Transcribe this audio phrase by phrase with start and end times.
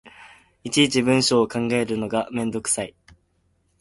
[0.63, 2.95] いちいち文章を考えるのがめんどくさい